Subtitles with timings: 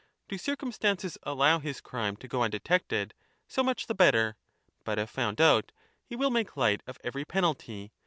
[0.27, 3.13] Do circumstances allow his crime to go undetected,
[3.47, 4.35] so much the better;
[4.83, 5.71] but if found out,
[6.03, 7.91] he will make light of every penalty.